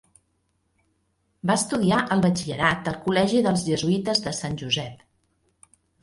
Va 1.49 1.57
estudiar 1.59 1.99
el 2.15 2.23
batxillerat 2.23 2.89
al 2.91 2.97
Col·legi 3.03 3.41
dels 3.47 3.65
Jesuïtes 3.67 4.23
de 4.29 4.33
Sant 4.39 4.57
Josep. 4.63 5.05